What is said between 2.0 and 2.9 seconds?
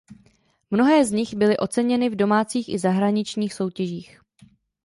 v domácích i